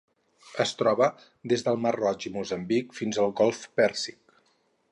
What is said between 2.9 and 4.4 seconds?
fins al Golf Pèrsic.